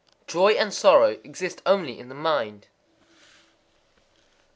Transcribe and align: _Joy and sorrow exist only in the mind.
_Joy 0.27 0.53
and 0.53 0.73
sorrow 0.73 1.19
exist 1.23 1.61
only 1.63 1.99
in 1.99 2.09
the 2.09 2.15
mind. 2.15 2.65